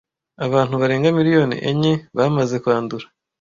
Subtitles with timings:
[0.45, 3.05] Abantu barenga miliyoni enye bamaze kwandura.